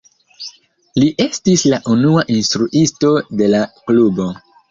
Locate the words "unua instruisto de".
1.95-3.53